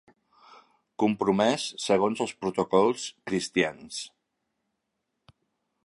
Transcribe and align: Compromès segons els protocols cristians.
Compromès 1.03 1.67
segons 1.87 2.23
els 2.25 2.33
protocols 2.45 3.05
cristians. 3.33 4.01